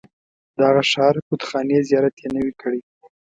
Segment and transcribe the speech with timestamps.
[0.55, 2.81] د هغه ښار بتخانې زیارت یې نه وي کړی.